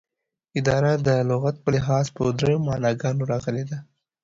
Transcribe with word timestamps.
اداره 0.59 0.91
دلغت 1.07 1.55
په 1.63 1.69
لحاظ 1.75 2.05
په 2.17 2.21
دریو 2.39 2.63
معناګانو 2.67 3.29
راغلې 3.31 3.63
ده 3.69 3.77